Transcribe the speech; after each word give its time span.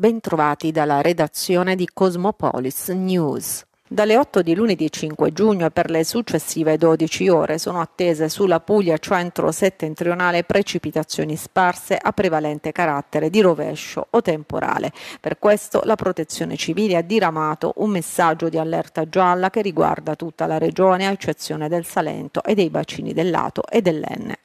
Bentrovati 0.00 0.70
dalla 0.70 1.00
redazione 1.00 1.74
di 1.74 1.88
Cosmopolis 1.92 2.90
News. 2.90 3.64
Dalle 3.88 4.16
8 4.16 4.42
di 4.42 4.54
lunedì 4.54 4.88
5 4.92 5.32
giugno 5.32 5.66
e 5.66 5.70
per 5.72 5.90
le 5.90 6.04
successive 6.04 6.78
12 6.78 7.28
ore 7.28 7.58
sono 7.58 7.80
attese 7.80 8.28
sulla 8.28 8.60
Puglia 8.60 8.96
centro-settentrionale 8.96 10.44
precipitazioni 10.44 11.34
sparse 11.34 11.98
a 12.00 12.12
prevalente 12.12 12.70
carattere 12.70 13.28
di 13.28 13.40
rovescio 13.40 14.06
o 14.08 14.22
temporale. 14.22 14.92
Per 15.20 15.40
questo 15.40 15.80
la 15.82 15.96
Protezione 15.96 16.54
Civile 16.54 16.94
ha 16.94 17.02
diramato 17.02 17.72
un 17.78 17.90
messaggio 17.90 18.48
di 18.48 18.56
allerta 18.56 19.08
gialla 19.08 19.50
che 19.50 19.62
riguarda 19.62 20.14
tutta 20.14 20.46
la 20.46 20.58
regione 20.58 21.08
a 21.08 21.10
eccezione 21.10 21.68
del 21.68 21.84
Salento 21.84 22.44
e 22.44 22.54
dei 22.54 22.70
bacini 22.70 23.12
del 23.12 23.30
Lato 23.30 23.64
e 23.68 23.82
dell'Enne. 23.82 24.38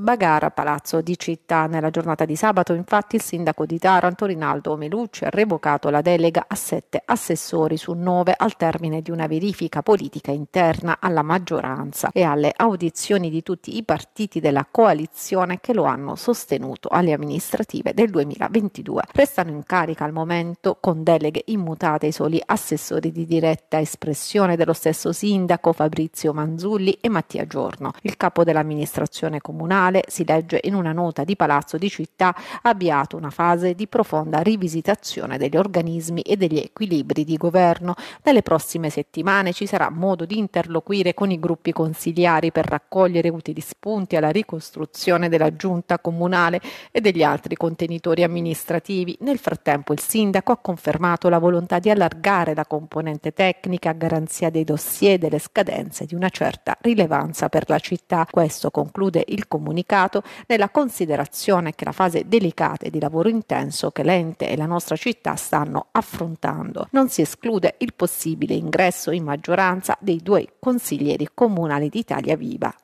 Bagara 0.00 0.52
Palazzo 0.52 1.00
di 1.00 1.18
Città. 1.18 1.66
Nella 1.66 1.90
giornata 1.90 2.24
di 2.24 2.36
sabato, 2.36 2.72
infatti, 2.72 3.16
il 3.16 3.22
sindaco 3.22 3.66
di 3.66 3.80
Taranto, 3.80 4.26
Rinaldo 4.26 4.76
Melucci, 4.76 5.24
ha 5.24 5.28
revocato 5.28 5.90
la 5.90 6.02
delega 6.02 6.44
a 6.46 6.54
sette 6.54 7.02
assessori 7.04 7.76
su 7.76 7.94
nove 7.94 8.32
al 8.36 8.56
termine 8.56 9.02
di 9.02 9.10
una 9.10 9.26
verifica 9.26 9.82
politica 9.82 10.30
interna 10.30 10.98
alla 11.00 11.22
maggioranza 11.22 12.10
e 12.12 12.22
alle 12.22 12.52
audizioni 12.56 13.28
di 13.28 13.42
tutti 13.42 13.76
i 13.76 13.82
partiti 13.82 14.38
della 14.38 14.68
coalizione 14.70 15.58
che 15.58 15.74
lo 15.74 15.82
hanno 15.82 16.14
sostenuto 16.14 16.88
alle 16.92 17.12
amministrative 17.12 17.92
del 17.92 18.10
2022. 18.10 19.02
Restano 19.14 19.50
in 19.50 19.64
carica 19.64 20.04
al 20.04 20.12
momento 20.12 20.76
con 20.80 21.02
deleghe 21.02 21.42
immutate 21.46 22.06
i 22.06 22.12
soli 22.12 22.40
assessori 22.46 23.10
di 23.10 23.26
diretta 23.26 23.80
espressione 23.80 24.54
dello 24.54 24.74
stesso 24.74 25.10
sindaco 25.10 25.72
Fabrizio 25.72 26.32
Manzulli 26.32 26.98
e 27.00 27.08
Mattia 27.08 27.48
Giorno. 27.48 27.90
Il 28.02 28.16
capo 28.16 28.44
dell'amministrazione 28.44 29.40
comunale 29.40 29.86
Comunale, 29.88 30.04
si 30.08 30.24
legge 30.26 30.60
in 30.64 30.74
una 30.74 30.92
nota 30.92 31.24
di 31.24 31.34
Palazzo 31.34 31.78
di 31.78 31.88
Città, 31.88 32.34
ha 32.62 32.68
avviato 32.68 33.16
una 33.16 33.30
fase 33.30 33.74
di 33.74 33.86
profonda 33.86 34.40
rivisitazione 34.40 35.38
degli 35.38 35.56
organismi 35.56 36.20
e 36.20 36.36
degli 36.36 36.58
equilibri 36.58 37.24
di 37.24 37.36
governo. 37.36 37.94
Nelle 38.22 38.42
prossime 38.42 38.90
settimane 38.90 39.52
ci 39.52 39.66
sarà 39.66 39.88
modo 39.88 40.26
di 40.26 40.36
interloquire 40.36 41.14
con 41.14 41.30
i 41.30 41.38
gruppi 41.38 41.72
consigliari 41.72 42.52
per 42.52 42.66
raccogliere 42.66 43.30
utili 43.30 43.60
spunti 43.60 44.16
alla 44.16 44.30
ricostruzione 44.30 45.30
della 45.30 45.56
giunta 45.56 45.98
comunale 45.98 46.60
e 46.90 47.00
degli 47.00 47.22
altri 47.22 47.56
contenitori 47.56 48.22
amministrativi. 48.22 49.16
Nel 49.20 49.38
frattempo 49.38 49.94
il 49.94 50.00
sindaco 50.00 50.52
ha 50.52 50.58
confermato 50.58 51.30
la 51.30 51.38
volontà 51.38 51.78
di 51.78 51.88
allargare 51.88 52.54
la 52.54 52.66
componente 52.66 53.32
tecnica 53.32 53.90
a 53.90 53.94
garanzia 53.94 54.50
dei 54.50 54.64
dossier 54.64 55.14
e 55.14 55.18
delle 55.18 55.38
scadenze 55.38 56.04
di 56.04 56.14
una 56.14 56.28
certa 56.28 56.76
rilevanza 56.80 57.48
per 57.48 57.64
la 57.68 57.78
città. 57.78 58.26
Questo 58.30 58.70
conclude 58.70 59.24
il 59.28 59.48
comunicato 59.48 59.76
comunicato 59.78 60.22
nella 60.46 60.70
considerazione 60.70 61.74
che 61.74 61.84
la 61.84 61.92
fase 61.92 62.24
delicata 62.26 62.86
e 62.86 62.90
di 62.90 63.00
lavoro 63.00 63.28
intenso 63.28 63.90
che 63.90 64.02
l'ente 64.02 64.48
e 64.48 64.56
la 64.56 64.66
nostra 64.66 64.96
città 64.96 65.36
stanno 65.36 65.88
affrontando. 65.92 66.88
Non 66.90 67.08
si 67.08 67.20
esclude 67.20 67.76
il 67.78 67.94
possibile 67.94 68.54
ingresso 68.54 69.10
in 69.10 69.24
maggioranza 69.24 69.96
dei 70.00 70.20
due 70.22 70.54
consiglieri 70.58 71.28
comunali 71.32 71.88
di 71.88 71.98
Italia 71.98 72.36
Viva. 72.36 72.74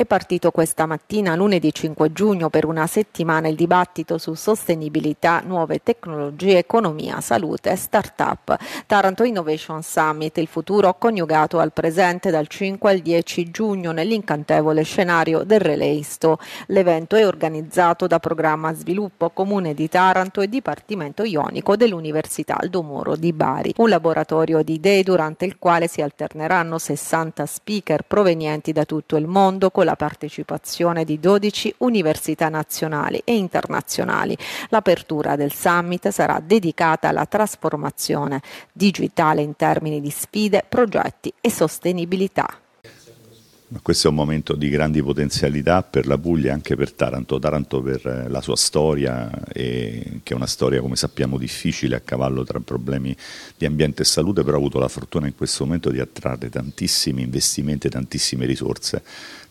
È 0.00 0.06
partito 0.06 0.52
questa 0.52 0.86
mattina, 0.86 1.34
lunedì 1.34 1.74
5 1.74 2.12
giugno, 2.12 2.50
per 2.50 2.64
una 2.64 2.86
settimana 2.86 3.48
il 3.48 3.56
dibattito 3.56 4.16
su 4.16 4.34
sostenibilità, 4.34 5.42
nuove 5.44 5.82
tecnologie, 5.82 6.58
economia, 6.58 7.20
salute 7.20 7.72
e 7.72 7.74
start-up. 7.74 8.56
Taranto 8.86 9.24
Innovation 9.24 9.82
Summit, 9.82 10.38
il 10.38 10.46
futuro 10.46 10.94
coniugato 10.98 11.58
al 11.58 11.72
presente 11.72 12.30
dal 12.30 12.46
5 12.46 12.88
al 12.88 13.00
10 13.00 13.50
giugno 13.50 13.90
nell'incantevole 13.90 14.84
scenario 14.84 15.42
del 15.42 15.58
Releisto. 15.58 16.38
L'evento 16.66 17.16
è 17.16 17.26
organizzato 17.26 18.06
da 18.06 18.20
Programma 18.20 18.72
Sviluppo 18.74 19.30
Comune 19.30 19.74
di 19.74 19.88
Taranto 19.88 20.42
e 20.42 20.48
Dipartimento 20.48 21.24
Ionico 21.24 21.74
dell'Università 21.74 22.56
Aldo 22.60 22.82
Moro 22.84 23.16
di 23.16 23.32
Bari. 23.32 23.74
Un 23.78 23.88
laboratorio 23.88 24.62
di 24.62 24.74
idee 24.74 25.02
durante 25.02 25.44
il 25.44 25.58
quale 25.58 25.88
si 25.88 26.02
alterneranno 26.02 26.78
60 26.78 27.44
speaker 27.46 28.02
provenienti 28.06 28.70
da 28.70 28.84
tutto 28.84 29.16
il 29.16 29.26
mondo 29.26 29.72
con 29.72 29.86
la 29.88 29.96
partecipazione 29.96 31.04
di 31.04 31.18
12 31.18 31.76
università 31.78 32.50
nazionali 32.50 33.22
e 33.24 33.36
internazionali. 33.36 34.36
L'apertura 34.68 35.34
del 35.34 35.54
summit 35.54 36.08
sarà 36.08 36.42
dedicata 36.44 37.08
alla 37.08 37.24
trasformazione 37.24 38.42
digitale 38.70 39.40
in 39.40 39.56
termini 39.56 40.02
di 40.02 40.10
sfide, 40.10 40.62
progetti 40.68 41.32
e 41.40 41.50
sostenibilità. 41.50 42.46
Questo 43.82 44.06
è 44.06 44.10
un 44.10 44.16
momento 44.16 44.54
di 44.54 44.70
grandi 44.70 45.02
potenzialità 45.02 45.82
per 45.82 46.06
la 46.06 46.16
Puglia 46.16 46.48
e 46.48 46.52
anche 46.54 46.74
per 46.74 46.92
Taranto. 46.92 47.38
Taranto 47.38 47.82
per 47.82 48.06
eh, 48.06 48.28
la 48.28 48.40
sua 48.40 48.56
storia, 48.56 49.30
che 49.52 50.20
è 50.24 50.32
una 50.32 50.46
storia 50.46 50.80
come 50.80 50.96
sappiamo 50.96 51.36
difficile 51.36 51.94
a 51.94 52.00
cavallo 52.00 52.44
tra 52.44 52.60
problemi 52.60 53.14
di 53.58 53.66
ambiente 53.66 54.02
e 54.02 54.04
salute, 54.06 54.42
però 54.42 54.56
ha 54.56 54.58
avuto 54.58 54.78
la 54.78 54.88
fortuna 54.88 55.26
in 55.26 55.34
questo 55.34 55.64
momento 55.64 55.90
di 55.90 56.00
attrarre 56.00 56.48
tantissimi 56.48 57.20
investimenti 57.20 57.88
e 57.88 57.90
tantissime 57.90 58.46
risorse. 58.46 59.02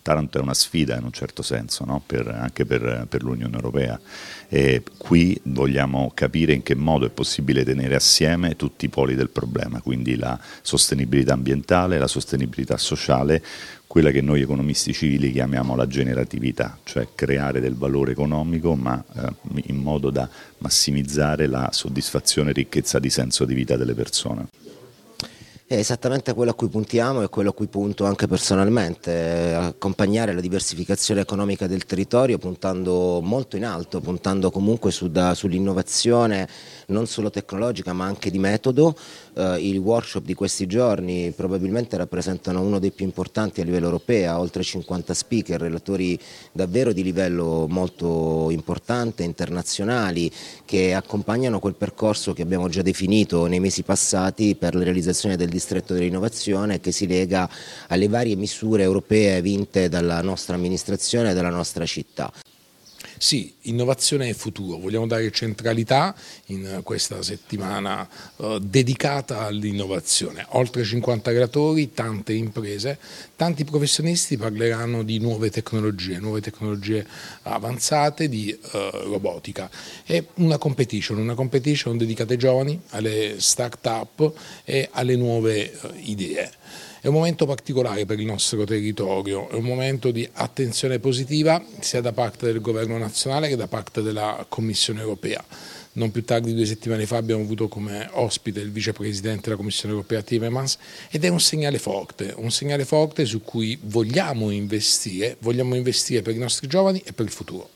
Taranto 0.07 0.37
è 0.37 0.41
una 0.41 0.53
sfida 0.53 0.95
in 0.95 1.03
un 1.03 1.11
certo 1.11 1.41
senso, 1.41 1.83
no? 1.83 2.01
per, 2.05 2.29
anche 2.29 2.65
per, 2.65 3.07
per 3.09 3.23
l'Unione 3.23 3.53
Europea. 3.53 3.99
E 4.47 4.81
qui 4.97 5.37
vogliamo 5.43 6.13
capire 6.13 6.53
in 6.53 6.63
che 6.63 6.75
modo 6.75 7.05
è 7.05 7.09
possibile 7.09 7.65
tenere 7.65 7.93
assieme 7.93 8.55
tutti 8.55 8.85
i 8.85 8.87
poli 8.87 9.15
del 9.15 9.29
problema, 9.29 9.81
quindi 9.81 10.15
la 10.15 10.39
sostenibilità 10.61 11.33
ambientale, 11.33 11.97
la 11.97 12.07
sostenibilità 12.07 12.77
sociale, 12.77 13.43
quella 13.85 14.09
che 14.11 14.21
noi 14.21 14.39
economisti 14.39 14.93
civili 14.93 15.33
chiamiamo 15.33 15.75
la 15.75 15.87
generatività, 15.87 16.77
cioè 16.85 17.09
creare 17.13 17.59
del 17.59 17.75
valore 17.75 18.13
economico 18.13 18.75
ma 18.75 19.03
eh, 19.13 19.33
in 19.65 19.75
modo 19.75 20.09
da 20.09 20.29
massimizzare 20.59 21.47
la 21.47 21.67
soddisfazione 21.73 22.51
e 22.51 22.53
ricchezza 22.53 22.97
di 22.99 23.09
senso 23.09 23.43
di 23.43 23.53
vita 23.53 23.75
delle 23.75 23.93
persone. 23.93 24.47
È 25.69 25.75
esattamente 25.75 26.33
quello 26.33 26.51
a 26.51 26.53
cui 26.53 26.69
puntiamo 26.69 27.21
e 27.23 27.27
quello 27.27 27.49
a 27.49 27.53
cui 27.53 27.67
punto 27.67 28.05
anche 28.05 28.25
personalmente, 28.25 29.11
eh, 29.11 29.51
accompagnare 29.51 30.31
la 30.31 30.39
diversificazione 30.39 31.19
economica 31.19 31.67
del 31.67 31.83
territorio 31.83 32.37
puntando 32.37 33.19
molto 33.21 33.57
in 33.57 33.65
alto, 33.65 33.99
puntando 33.99 34.49
comunque 34.49 34.91
su 34.91 35.11
da, 35.11 35.33
sull'innovazione 35.33 36.47
non 36.87 37.05
solo 37.05 37.29
tecnologica 37.29 37.91
ma 37.91 38.05
anche 38.05 38.31
di 38.31 38.39
metodo. 38.39 38.95
Eh, 39.33 39.59
I 39.59 39.77
workshop 39.77 40.23
di 40.23 40.33
questi 40.33 40.67
giorni 40.67 41.33
probabilmente 41.35 41.97
rappresentano 41.97 42.61
uno 42.61 42.79
dei 42.79 42.91
più 42.91 43.03
importanti 43.03 43.59
a 43.59 43.65
livello 43.65 43.87
europeo, 43.87 44.37
oltre 44.37 44.63
50 44.63 45.13
speaker, 45.13 45.59
relatori 45.59 46.17
davvero 46.53 46.93
di 46.93 47.03
livello 47.03 47.67
molto 47.67 48.49
importante, 48.51 49.23
internazionali, 49.23 50.31
che 50.63 50.93
accompagnano 50.93 51.59
quel 51.59 51.75
percorso 51.75 52.31
che 52.31 52.43
abbiamo 52.43 52.69
già 52.69 52.81
definito 52.81 53.47
nei 53.47 53.59
mesi 53.59 53.83
passati 53.83 54.55
per 54.55 54.73
la 54.73 54.85
realizzazione 54.85 55.35
del 55.35 55.55
distretto 55.57 55.93
dell'innovazione 55.93 56.79
che 56.79 56.91
si 56.91 57.07
lega 57.07 57.49
alle 57.87 58.07
varie 58.07 58.35
misure 58.35 58.83
europee 58.83 59.41
vinte 59.41 59.89
dalla 59.89 60.21
nostra 60.21 60.55
amministrazione 60.55 61.31
e 61.31 61.33
dalla 61.33 61.49
nostra 61.49 61.85
città. 61.85 62.31
Sì, 63.19 63.51
innovazione 63.61 64.29
e 64.29 64.33
futuro, 64.33 64.77
vogliamo 64.77 65.07
dare 65.07 65.31
centralità 65.31 66.15
in 66.47 66.81
questa 66.83 67.23
settimana 67.23 68.07
eh, 68.37 68.59
dedicata 68.61 69.39
all'innovazione. 69.39 70.45
Oltre 70.49 70.83
50 70.83 71.31
relatori, 71.31 71.93
tante 71.93 72.33
imprese, 72.33 72.99
tanti 73.35 73.63
professionisti 73.63 74.37
parleranno 74.37 75.01
di 75.01 75.17
nuove 75.17 75.49
tecnologie, 75.49 76.19
nuove 76.19 76.41
tecnologie 76.41 77.05
avanzate, 77.43 78.29
di 78.29 78.51
eh, 78.51 78.89
robotica. 79.05 79.67
È 80.03 80.23
una 80.35 80.59
competition, 80.59 81.17
una 81.17 81.33
competition 81.35 81.97
dedicata 81.97 82.33
ai 82.33 82.39
giovani, 82.39 82.79
alle 82.89 83.35
start-up 83.39 84.31
e 84.63 84.89
alle 84.91 85.15
nuove 85.15 85.71
eh, 85.71 85.91
idee. 86.03 86.51
È 87.07 87.09
un 87.09 87.15
momento 87.15 87.45
particolare 87.45 88.05
per 88.05 88.19
il 88.19 88.25
nostro 88.25 88.65
territorio, 88.65 89.47
è 89.47 89.53
un 89.53 89.63
momento 89.63 90.11
di 90.11 90.27
attenzione 90.29 90.99
positiva 90.99 91.63
sia 91.79 92.01
da 92.01 92.11
parte 92.11 92.47
del 92.47 92.59
governo 92.59 92.97
nazionale 92.97 93.47
che 93.47 93.55
da 93.55 93.69
parte 93.69 94.01
della 94.01 94.45
Commissione 94.49 94.99
europea. 94.99 95.41
Non 95.93 96.11
più 96.11 96.25
tardi 96.25 96.49
di 96.49 96.55
due 96.55 96.65
settimane 96.65 97.05
fa 97.05 97.15
abbiamo 97.15 97.43
avuto 97.43 97.69
come 97.69 98.09
ospite 98.11 98.59
il 98.59 98.73
vicepresidente 98.73 99.43
della 99.43 99.55
Commissione 99.55 99.93
europea 99.93 100.21
Timmermans 100.21 100.77
ed 101.09 101.23
è 101.23 101.29
un 101.29 101.39
segnale 101.39 101.79
forte, 101.79 102.33
un 102.35 102.51
segnale 102.51 102.83
forte 102.83 103.23
su 103.23 103.39
cui 103.41 103.79
vogliamo 103.83 104.49
investire, 104.49 105.37
vogliamo 105.39 105.75
investire 105.75 106.21
per 106.21 106.35
i 106.35 106.39
nostri 106.39 106.67
giovani 106.67 107.01
e 107.05 107.13
per 107.13 107.23
il 107.23 107.31
futuro. 107.31 107.69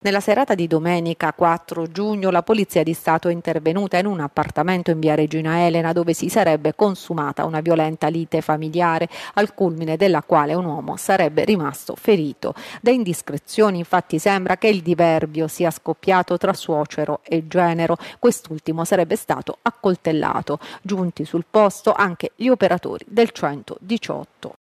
Nella 0.00 0.20
serata 0.20 0.54
di 0.54 0.68
domenica 0.68 1.32
4 1.32 1.90
giugno 1.90 2.30
la 2.30 2.44
Polizia 2.44 2.84
di 2.84 2.92
Stato 2.92 3.26
è 3.26 3.32
intervenuta 3.32 3.98
in 3.98 4.06
un 4.06 4.20
appartamento 4.20 4.92
in 4.92 5.00
via 5.00 5.16
Regina 5.16 5.66
Elena 5.66 5.92
dove 5.92 6.14
si 6.14 6.28
sarebbe 6.28 6.76
consumata 6.76 7.44
una 7.44 7.58
violenta 7.58 8.06
lite 8.06 8.40
familiare 8.40 9.08
al 9.34 9.54
culmine 9.54 9.96
della 9.96 10.22
quale 10.22 10.54
un 10.54 10.66
uomo 10.66 10.96
sarebbe 10.96 11.44
rimasto 11.44 11.96
ferito. 11.96 12.54
Da 12.80 12.92
indiscrezioni 12.92 13.78
infatti 13.78 14.20
sembra 14.20 14.56
che 14.56 14.68
il 14.68 14.82
diverbio 14.82 15.48
sia 15.48 15.72
scoppiato 15.72 16.38
tra 16.38 16.52
suocero 16.52 17.18
e 17.24 17.48
genero. 17.48 17.96
Quest'ultimo 18.20 18.84
sarebbe 18.84 19.16
stato 19.16 19.58
accoltellato. 19.62 20.60
Giunti 20.80 21.24
sul 21.24 21.44
posto 21.50 21.92
anche 21.92 22.30
gli 22.36 22.46
operatori 22.46 23.04
del 23.08 23.30
118. 23.30 24.57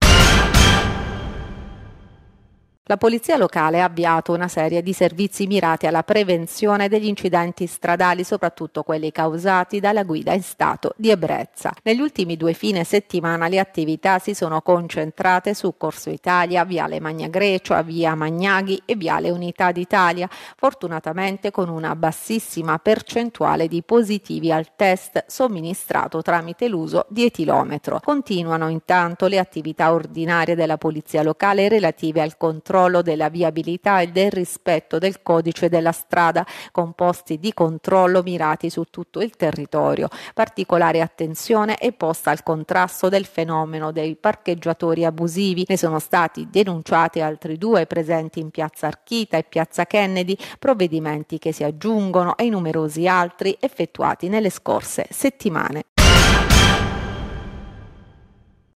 La 2.87 2.99
polizia 2.99 3.39
locale 3.39 3.81
ha 3.81 3.87
avviato 3.87 4.35
una 4.35 4.47
serie 4.47 4.83
di 4.83 4.93
servizi 4.93 5.47
mirati 5.47 5.87
alla 5.87 6.03
prevenzione 6.03 6.87
degli 6.87 7.07
incidenti 7.07 7.67
stradali, 7.67 8.25
soprattutto 8.25 8.83
quelli 8.83 9.11
causati 9.11 9.81
dalla 9.81 10.03
guida 10.03 10.35
in 10.35 10.43
stato 10.43 10.93
di 10.99 11.09
ebbrezza. 11.09 11.73
Negli 11.83 12.01
ultimi 12.01 12.37
due 12.37 12.53
fine 12.53 12.85
settimana 12.85 13.49
le 13.49 13.59
attività 13.59 14.19
si 14.19 14.35
sono 14.35 14.61
concentrate 14.61 15.55
su 15.55 15.79
Corso 15.79 16.11
Italia, 16.11 16.67
Viale 16.67 17.01
Magna 17.01 17.29
Grecia, 17.29 17.81
Via 17.81 18.15
Magnaghi 18.15 18.83
e 18.85 18.97
Viale 18.97 19.31
Unità 19.31 19.73
d'Italia, 19.73 20.29
fortunatamente 20.55 21.51
con 21.51 21.71
una 21.71 21.97
bassissima 21.97 22.79
percentuale 22.81 23.67
di 23.67 23.83
positivi 23.83 24.53
al 24.53 24.77
test 24.77 25.25
somministrato 25.27 26.21
tramite 26.21 26.69
l'uso 26.69 27.07
di 27.09 27.25
etilometro. 27.25 27.99
Continuano 28.05 28.69
intanto 28.69 29.27
le 29.27 29.39
attività 29.39 29.91
ordinarie 29.91 30.55
della 30.55 30.77
polizia 30.77 31.23
locale 31.23 31.71
relative 31.71 32.21
al 32.21 32.37
controllo 32.37 32.73
della 32.75 33.29
viabilità 33.29 34.00
e 34.00 34.09
del 34.09 34.32
rispetto 34.32 34.99
del 34.99 35.23
codice 35.23 35.69
della 35.69 35.93
strada, 35.93 36.44
con 36.73 36.93
posti 36.93 37.38
di 37.38 37.55
controllo 37.55 38.21
mirati 38.23 38.69
su 38.69 38.82
tutto 38.91 39.21
il 39.21 39.37
territorio. 39.37 40.09
Particolare 40.35 41.00
attenzione 41.00 41.76
è 41.76 41.93
posta 41.93 42.32
al 42.32 42.43
contrasto 42.43 43.09
del 43.09 43.26
fenomeno 43.26 43.93
dei 43.93 44.17
parcheggiatori 44.17 45.05
abusivi. 45.05 45.65
Ne 45.69 45.76
sono 45.76 46.00
stati 46.00 46.49
denunciati 46.50 47.21
altri 47.21 47.59
due 47.59 47.87
presenti 47.87 48.41
in 48.41 48.50
piazza 48.50 48.88
Archita 48.88 49.37
e 49.37 49.44
piazza 49.44 49.87
Kennedy, 49.87 50.37
provvedimenti 50.59 51.38
che 51.38 51.53
si 51.53 51.62
aggiungono 51.62 52.35
ai 52.37 52.49
numerosi 52.49 53.06
altri 53.06 53.56
effettuati 53.61 54.29
nelle 54.29 54.50
scorse 54.50 55.06
settimane. 55.11 55.94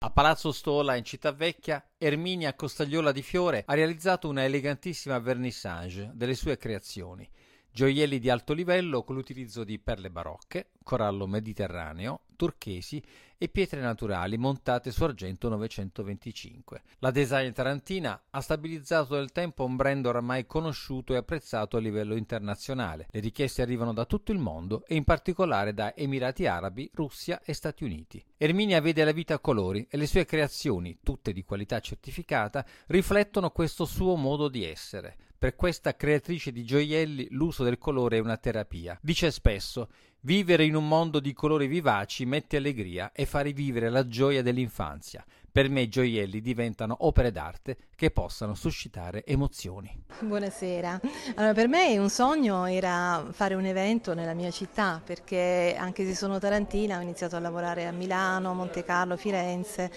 A 0.05 0.11
Palazzo 0.11 0.51
Stola 0.51 0.97
in 0.97 1.03
Città 1.03 1.31
Vecchia, 1.31 1.83
Erminia 1.97 2.53
Costagliola 2.53 3.11
di 3.11 3.23
Fiore 3.23 3.63
ha 3.65 3.73
realizzato 3.73 4.29
una 4.29 4.43
elegantissima 4.43 5.17
vernissage 5.17 6.11
delle 6.13 6.35
sue 6.35 6.57
creazioni. 6.57 7.27
Gioielli 7.75 8.19
di 8.19 8.29
alto 8.29 8.53
livello 8.53 9.03
con 9.03 9.15
l'utilizzo 9.15 9.65
di 9.65 9.79
perle 9.79 10.09
barocche, 10.09 10.69
corallo 10.81 11.27
mediterraneo, 11.27 12.21
turchesi 12.37 13.03
e 13.37 13.49
pietre 13.49 13.81
naturali 13.81 14.37
montate 14.37 14.91
su 14.91 15.03
argento 15.03 15.49
925. 15.49 16.81
La 16.99 17.11
design 17.11 17.51
tarantina 17.51 18.27
ha 18.29 18.39
stabilizzato 18.39 19.15
nel 19.15 19.33
tempo 19.33 19.65
un 19.65 19.75
brand 19.75 20.05
oramai 20.05 20.45
conosciuto 20.45 21.13
e 21.13 21.17
apprezzato 21.17 21.75
a 21.75 21.81
livello 21.81 22.15
internazionale. 22.15 23.07
Le 23.09 23.19
richieste 23.19 23.61
arrivano 23.61 23.91
da 23.91 24.05
tutto 24.05 24.31
il 24.31 24.39
mondo 24.39 24.85
e 24.87 24.95
in 24.95 25.03
particolare 25.03 25.73
da 25.73 25.93
Emirati 25.93 26.47
Arabi, 26.47 26.89
Russia 26.93 27.41
e 27.43 27.51
Stati 27.51 27.83
Uniti. 27.83 28.23
Erminia 28.37 28.79
vede 28.79 29.03
la 29.03 29.11
vita 29.11 29.33
a 29.33 29.39
colori 29.39 29.85
e 29.89 29.97
le 29.97 30.07
sue 30.07 30.23
creazioni, 30.23 30.99
tutte 31.03 31.33
di 31.33 31.43
qualità 31.43 31.81
certificata, 31.81 32.65
riflettono 32.87 33.49
questo 33.49 33.83
suo 33.83 34.15
modo 34.15 34.47
di 34.47 34.63
essere. 34.63 35.17
Per 35.45 35.55
questa 35.55 35.95
creatrice 35.95 36.51
di 36.51 36.65
gioielli 36.65 37.27
l'uso 37.29 37.63
del 37.63 37.77
colore 37.77 38.17
è 38.17 38.19
una 38.19 38.35
terapia. 38.35 38.97
Dice 38.99 39.29
spesso 39.29 39.89
Vivere 40.25 40.65
in 40.65 40.73
un 40.73 40.87
mondo 40.87 41.19
di 41.19 41.33
colori 41.33 41.67
vivaci 41.67 42.25
mette 42.25 42.57
allegria 42.57 43.11
e 43.13 43.27
fa 43.27 43.41
rivivere 43.41 43.91
la 43.91 44.07
gioia 44.07 44.41
dell'infanzia. 44.41 45.23
Per 45.51 45.69
me 45.69 45.81
i 45.81 45.87
gioielli 45.87 46.41
diventano 46.41 46.97
opere 47.01 47.31
d'arte 47.31 47.77
che 47.95 48.11
possano 48.11 48.55
suscitare 48.55 49.23
emozioni. 49.23 50.03
Buonasera. 50.19 50.99
Allora, 51.35 51.53
per 51.53 51.69
me 51.69 51.97
un 51.97 52.09
sogno 52.09 52.65
era 52.65 53.25
fare 53.31 53.53
un 53.53 53.63
evento 53.63 54.13
nella 54.13 54.33
mia 54.33 54.51
città 54.51 54.99
perché 55.01 55.77
anche 55.79 56.03
se 56.05 56.13
sono 56.13 56.39
tarantina 56.39 56.97
ho 56.97 57.01
iniziato 57.01 57.37
a 57.37 57.39
lavorare 57.39 57.85
a 57.85 57.91
Milano, 57.91 58.53
Monte 58.53 58.83
Carlo, 58.83 59.15
Firenze 59.15 59.89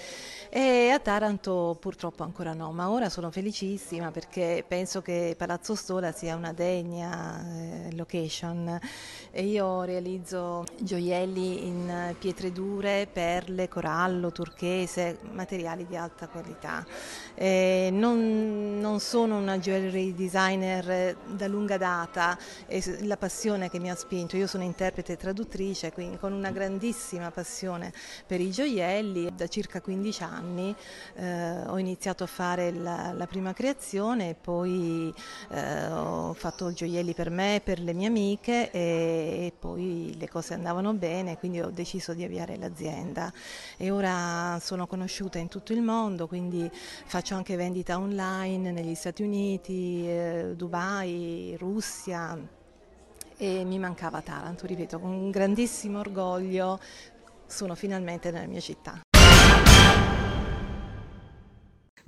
e 0.49 0.91
a 0.91 1.01
Taranto 1.01 1.77
purtroppo 1.81 2.23
ancora 2.23 2.53
no, 2.53 2.71
ma 2.71 2.91
ora 2.91 3.09
sono 3.09 3.33
felicissima 3.33 4.13
perché 4.13 4.65
penso 4.67 5.03
che 5.03 5.35
Palazzo 5.37 5.75
Stola 5.75 6.13
sia 6.13 6.37
una 6.37 6.53
degna 6.53 7.89
eh, 7.89 7.97
location 7.97 8.79
e 9.33 9.43
io 9.43 9.83
realizzo 9.83 10.18
gioielli 10.23 11.67
in 11.67 12.15
pietre 12.19 12.53
dure, 12.53 13.09
perle, 13.11 13.69
corallo, 13.69 14.33
turchese, 14.33 15.19
materiali 15.33 15.87
di 15.87 15.97
alta 15.97 16.29
qualità. 16.29 16.85
Eh, 17.35 17.91
non, 17.93 18.79
non, 18.81 19.01
sono 19.01 19.39
una 19.39 19.59
jewelry 19.59 20.15
designer 20.15 21.17
da 21.27 21.47
lunga 21.47 21.77
data, 21.77 22.39
è 22.67 22.83
la 23.03 23.17
passione 23.17 23.71
che 23.71 23.79
mi 23.79 23.91
ha 23.91 23.95
spinto. 23.95 24.37
Io 24.37 24.47
sono 24.47 24.65
interprete 24.65 25.13
e 25.13 25.17
traduttrice, 25.17 25.93
quindi 25.93 26.19
con 26.19 26.33
una 26.33 26.51
grandissima 26.51 27.31
passione 27.31 27.93
per 28.27 28.41
i 28.41 28.51
gioielli. 28.51 29.31
Da 29.35 29.47
circa 29.47 29.81
15 29.81 30.23
anni 30.23 30.75
eh, 31.15 31.67
ho 31.67 31.79
iniziato 31.79 32.25
a 32.25 32.27
fare 32.27 32.73
la, 32.73 33.13
la 33.13 33.27
prima 33.27 33.53
creazione 33.53 34.31
e 34.31 34.35
poi 34.35 35.13
eh, 35.51 35.87
ho 35.87 36.33
fatto 36.35 36.73
gioielli 36.73 37.15
per 37.15 37.31
me, 37.31 37.61
per 37.63 37.81
le 37.81 37.93
mie 37.93 38.07
amiche 38.09 38.71
e, 38.71 39.47
e 39.47 39.53
poi 39.59 39.98
le 40.19 40.29
cose 40.29 40.55
andavano 40.55 40.93
bene, 40.95 41.39
quindi 41.39 41.61
ho 41.61 41.71
deciso 41.71 42.15
di 42.15 42.25
avviare 42.25 42.57
l'azienda. 42.57 43.33
E 43.77 43.91
ora 43.91 44.59
sono 44.61 44.87
conosciuta 44.87 45.39
in 45.39 45.49
tutto 45.49 45.73
il 45.73 45.83
mondo, 45.83 46.27
quindi 46.27 46.71
faccio 46.73 47.35
anche 47.35 47.57
vendita 47.57 47.99
online 47.99 48.73
negli 48.73 48.95
Stati 48.95 49.23
Uniti, 49.23 50.07
eh, 50.07 50.55
Dubai, 50.57 51.57
Russia 51.59 52.39
e 53.37 53.65
mi 53.65 53.79
mancava 53.79 54.21
Taranto, 54.21 54.67
ripeto, 54.67 54.99
con 54.99 55.31
grandissimo 55.31 56.01
orgoglio 56.01 56.81
sono 57.47 57.75
finalmente 57.75 58.31
nella 58.31 58.47
mia 58.47 58.61
città. 58.61 59.08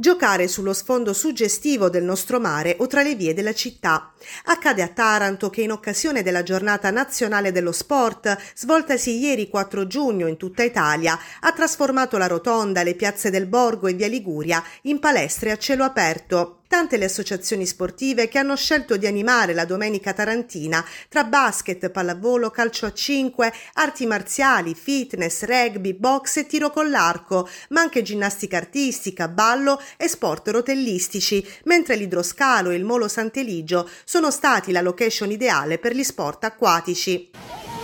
Giocare 0.00 0.49
sullo 0.49 0.73
sfondo 0.73 1.12
suggestivo 1.12 1.91
del 1.91 2.05
nostro 2.05 2.41
mare 2.41 2.76
o 2.79 2.87
tra 2.87 3.02
le 3.02 3.14
vie 3.14 3.35
della 3.35 3.52
città. 3.52 4.14
Accade 4.44 4.81
a 4.81 4.88
Taranto 4.88 5.50
che 5.50 5.61
in 5.61 5.73
occasione 5.73 6.23
della 6.23 6.43
giornata 6.43 6.91
nazionale 6.91 7.52
dello 7.52 7.70
sport, 7.70 8.35
svoltasi 8.55 9.19
ieri 9.19 9.50
4 9.50 9.87
giugno 9.87 10.26
in 10.26 10.38
tutta 10.38 10.62
Italia, 10.62 11.19
ha 11.41 11.52
trasformato 11.52 12.17
la 12.17 12.29
rotonda, 12.29 12.82
le 12.82 12.94
piazze 12.94 13.29
del 13.29 13.44
Borgo 13.47 13.88
e 13.88 13.93
via 13.93 14.08
Liguria 14.08 14.64
in 14.82 15.00
palestre 15.00 15.50
a 15.50 15.58
cielo 15.58 15.85
aperto 15.85 16.59
tante 16.70 16.99
le 16.99 17.06
associazioni 17.06 17.67
sportive 17.67 18.28
che 18.28 18.38
hanno 18.38 18.55
scelto 18.55 18.96
di 18.96 19.08
animare 19.08 19.55
la 19.55 19.64
domenica 19.64 20.12
tarantina 20.12 20.87
tra 21.08 21.25
basket, 21.25 21.90
pallavolo, 21.90 22.50
calcio 22.50 22.87
a 22.87 22.93
5, 22.93 23.52
arti 23.72 24.06
marziali, 24.06 24.76
fitness, 24.76 25.43
rugby, 25.43 25.94
box 25.94 26.37
e 26.37 26.47
tiro 26.47 26.71
con 26.71 26.88
l'arco, 26.88 27.49
ma 27.71 27.80
anche 27.80 28.02
ginnastica 28.02 28.59
artistica, 28.59 29.26
ballo 29.26 29.83
e 29.97 30.06
sport 30.06 30.47
rotellistici, 30.50 31.44
mentre 31.64 31.97
l'idroscalo 31.97 32.71
e 32.71 32.76
il 32.76 32.85
Molo 32.85 33.09
Sant'Eligio 33.09 33.90
sono 34.04 34.30
stati 34.30 34.71
la 34.71 34.80
location 34.80 35.33
ideale 35.33 35.78
per 35.78 35.92
gli 35.92 36.04
sport 36.04 36.44
acquatici. 36.44 37.79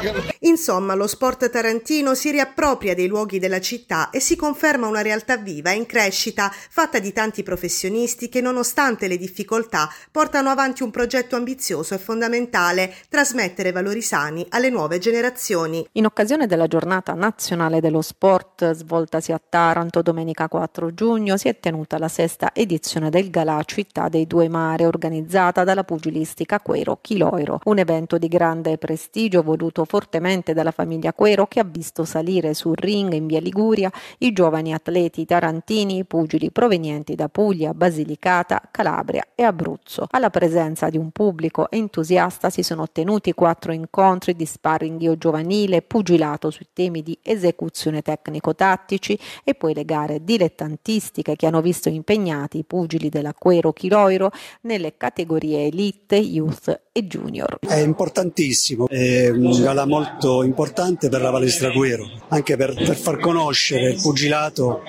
Che 0.00 0.35
Insomma, 0.46 0.94
lo 0.94 1.08
sport 1.08 1.50
tarantino 1.50 2.14
si 2.14 2.30
riappropria 2.30 2.94
dei 2.94 3.08
luoghi 3.08 3.40
della 3.40 3.60
città 3.60 4.10
e 4.10 4.20
si 4.20 4.36
conferma 4.36 4.86
una 4.86 5.02
realtà 5.02 5.36
viva 5.36 5.72
e 5.72 5.74
in 5.74 5.86
crescita, 5.86 6.52
fatta 6.52 7.00
di 7.00 7.12
tanti 7.12 7.42
professionisti 7.42 8.28
che, 8.28 8.40
nonostante 8.40 9.08
le 9.08 9.16
difficoltà, 9.16 9.90
portano 10.08 10.48
avanti 10.48 10.84
un 10.84 10.92
progetto 10.92 11.34
ambizioso 11.34 11.94
e 11.94 11.98
fondamentale, 11.98 12.94
trasmettere 13.08 13.72
valori 13.72 14.00
sani 14.02 14.46
alle 14.50 14.70
nuove 14.70 15.00
generazioni. 15.00 15.84
In 15.92 16.04
occasione 16.04 16.46
della 16.46 16.68
giornata 16.68 17.12
nazionale 17.14 17.80
dello 17.80 18.00
sport 18.00 18.70
svoltasi 18.70 19.32
a 19.32 19.40
Taranto 19.48 20.00
domenica 20.00 20.46
4 20.46 20.94
giugno, 20.94 21.36
si 21.36 21.48
è 21.48 21.58
tenuta 21.58 21.98
la 21.98 22.06
sesta 22.06 22.52
edizione 22.54 23.10
del 23.10 23.30
Galà 23.30 23.60
Città 23.64 24.08
dei 24.08 24.28
Due 24.28 24.48
Mare, 24.48 24.86
organizzata 24.86 25.64
dalla 25.64 25.82
pugilistica 25.82 26.60
Quero 26.60 26.98
Chiloiro, 27.00 27.58
un 27.64 27.78
evento 27.78 28.16
di 28.16 28.28
grande 28.28 28.78
prestigio 28.78 29.42
voluto 29.42 29.84
fortemente 29.84 30.34
proveniente 30.36 30.52
dalla 30.52 30.70
famiglia 30.70 31.12
Quero 31.12 31.46
che 31.46 31.60
ha 31.60 31.64
visto 31.64 32.04
salire 32.04 32.54
sul 32.54 32.76
ring 32.76 33.12
in 33.12 33.26
via 33.26 33.40
Liguria 33.40 33.90
i 34.18 34.32
giovani 34.32 34.72
atleti 34.72 35.24
tarantini, 35.24 36.04
pugili 36.04 36.50
provenienti 36.50 37.14
da 37.14 37.28
Puglia, 37.28 37.72
Basilicata, 37.72 38.60
Calabria 38.70 39.28
e 39.34 39.42
Abruzzo. 39.42 40.06
Alla 40.10 40.30
presenza 40.30 40.88
di 40.90 40.98
un 40.98 41.10
pubblico 41.10 41.70
entusiasta 41.70 42.50
si 42.50 42.62
sono 42.62 42.82
ottenuti 42.82 43.32
quattro 43.32 43.72
incontri 43.72 44.34
di 44.34 44.46
sparring 44.46 45.16
giovanile, 45.16 45.82
pugilato 45.82 46.50
sui 46.50 46.68
temi 46.72 47.02
di 47.02 47.16
esecuzione 47.22 48.02
tecnico-tattici 48.02 49.18
e 49.44 49.54
poi 49.54 49.74
le 49.74 49.84
gare 49.84 50.24
dilettantistiche 50.24 51.36
che 51.36 51.46
hanno 51.46 51.60
visto 51.60 51.88
impegnati 51.88 52.58
i 52.58 52.64
pugili 52.64 53.08
della 53.08 53.34
Quero 53.34 53.72
Chiloiro 53.72 54.30
nelle 54.62 54.96
categorie 54.96 55.66
Elite, 55.66 56.16
Youth 56.16 56.84
e 56.96 57.06
Junior. 57.06 57.58
È 57.60 57.76
importantissimo, 57.76 58.88
è 58.88 59.28
una 59.28 59.58
gala 59.58 59.84
molto 59.84 60.42
importante 60.42 61.10
per 61.10 61.20
la 61.20 61.30
palestra 61.30 61.70
Quero, 61.70 62.08
anche 62.28 62.56
per, 62.56 62.72
per 62.72 62.96
far 62.96 63.18
conoscere 63.18 63.90
il 63.90 64.00
pugilato 64.00 64.80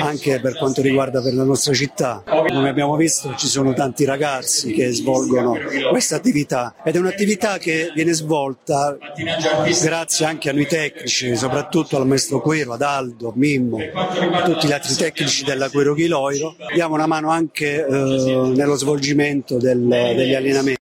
anche 0.00 0.38
per 0.38 0.56
quanto 0.56 0.80
riguarda 0.80 1.20
per 1.20 1.34
la 1.34 1.42
nostra 1.42 1.72
città. 1.72 2.22
Come 2.24 2.68
abbiamo 2.68 2.94
visto 2.94 3.34
ci 3.36 3.48
sono 3.48 3.72
tanti 3.72 4.04
ragazzi 4.04 4.72
che 4.72 4.92
svolgono 4.92 5.56
questa 5.90 6.14
attività 6.14 6.76
ed 6.84 6.94
è 6.94 6.98
un'attività 6.98 7.58
che 7.58 7.90
viene 7.92 8.12
svolta 8.12 8.96
grazie 9.82 10.24
anche 10.24 10.50
a 10.50 10.52
noi 10.52 10.68
tecnici, 10.68 11.34
soprattutto 11.34 11.96
al 11.96 12.06
maestro 12.06 12.40
Quero, 12.40 12.74
ad 12.74 12.82
Aldo, 12.82 13.32
Mimmo, 13.34 13.78
a 13.92 14.42
tutti 14.42 14.68
gli 14.68 14.72
altri 14.72 14.94
tecnici 14.94 15.42
della 15.42 15.68
Quero 15.68 15.94
Chiloiro. 15.94 16.54
Diamo 16.72 16.94
una 16.94 17.06
mano 17.06 17.30
anche 17.30 17.84
eh, 17.84 17.90
nello 17.90 18.76
svolgimento 18.76 19.58
del, 19.58 19.84
degli 19.84 20.34
allenamenti 20.34 20.75